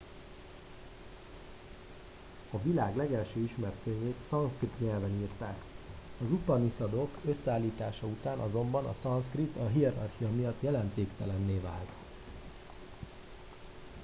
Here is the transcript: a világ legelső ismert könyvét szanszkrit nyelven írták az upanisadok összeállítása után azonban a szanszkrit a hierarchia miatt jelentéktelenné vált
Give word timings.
a 2.51 2.61
világ 2.61 2.95
legelső 2.95 3.39
ismert 3.39 3.75
könyvét 3.83 4.19
szanszkrit 4.27 4.79
nyelven 4.79 5.21
írták 5.21 5.55
az 6.23 6.31
upanisadok 6.31 7.17
összeállítása 7.25 8.07
után 8.07 8.39
azonban 8.39 8.85
a 8.85 8.93
szanszkrit 9.01 9.55
a 9.55 9.67
hierarchia 9.67 10.29
miatt 10.29 10.61
jelentéktelenné 10.61 11.57
vált 11.57 11.89